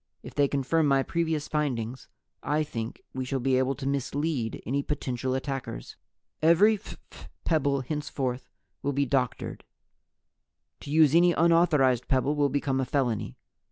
If 0.23 0.33
they 0.33 0.47
confirm 0.47 0.87
my 0.87 1.03
previous 1.03 1.47
findings, 1.47 2.07
I 2.41 2.63
Think 2.63 3.03
We 3.13 3.23
shall 3.23 3.39
be 3.39 3.59
able 3.59 3.75
to 3.75 3.85
mislead 3.87 4.59
any 4.65 4.81
potential 4.81 5.35
attackers. 5.35 5.95
"Every 6.41 6.75
phph 6.75 7.27
pebble 7.45 7.81
henceforth 7.81 8.49
will 8.81 8.93
be 8.93 9.05
doctored. 9.05 9.63
To 10.79 10.89
use 10.89 11.13
any 11.13 11.33
unauthorized 11.33 12.07
pebble 12.07 12.33
will 12.35 12.49
become 12.49 12.81
a 12.81 12.85
felony. 12.85 13.37